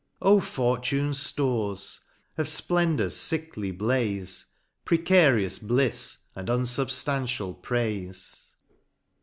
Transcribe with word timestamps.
33 0.19 0.35
Of 0.39 0.45
fortune's 0.47 1.31
ftores, 1.31 1.99
of 2.35 2.47
fplendor's 2.47 3.17
fickly 3.17 3.71
blaze, 3.71 4.47
Precarious 4.83 5.59
blifs, 5.59 6.17
and 6.35 6.47
unfubftantial 6.47 7.61
praife. 7.61 8.55